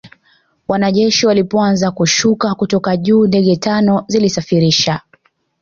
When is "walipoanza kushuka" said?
1.27-2.55